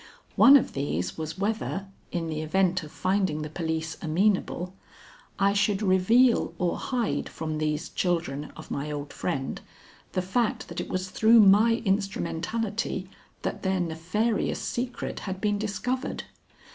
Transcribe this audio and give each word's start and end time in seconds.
One 0.35 0.57
of 0.57 0.73
these 0.73 1.15
was 1.15 1.37
whether, 1.37 1.85
in 2.11 2.27
the 2.27 2.41
event 2.41 2.81
of 2.81 2.91
finding 2.91 3.43
the 3.43 3.51
police 3.51 3.97
amenable, 4.01 4.73
I 5.37 5.53
should 5.53 5.83
reveal 5.83 6.55
or 6.57 6.79
hide 6.79 7.29
from 7.29 7.59
these 7.59 7.87
children 7.87 8.45
of 8.55 8.71
my 8.71 8.89
old 8.89 9.13
friend, 9.13 9.61
the 10.13 10.23
fact 10.23 10.69
that 10.69 10.81
it 10.81 10.89
was 10.89 11.11
through 11.11 11.41
my 11.41 11.83
instrumentality 11.85 13.11
that 13.43 13.61
their 13.61 13.79
nefarious 13.79 14.57
secret 14.59 15.19
had 15.19 15.39
been 15.39 15.59
discovered. 15.59 16.23